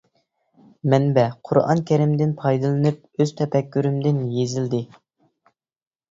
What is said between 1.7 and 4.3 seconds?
كەرىمدىن پايدىلىنىپ ئۆز تەپەككۇرۇمدىن